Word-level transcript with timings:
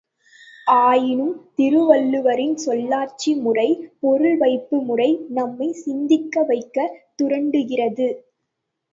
ஆயினும் 0.75 1.49
திருவள்ளுவரின் 1.55 2.55
சொல்லாட்சி 2.57 3.35
முறை, 3.35 3.65
பொருள் 3.99 4.37
வைப்பு 4.37 4.81
முறை 4.81 5.07
நம்மைச் 5.29 5.75
சிந்திக்க 5.75 6.43
வைக்கத் 6.43 6.95
துரண்டுகிறது. 7.19 8.07